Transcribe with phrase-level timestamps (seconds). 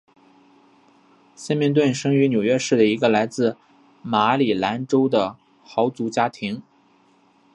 [1.35, 3.55] 森明顿生于纽约市一个来自于
[4.07, 6.63] 马里兰州的豪族家庭。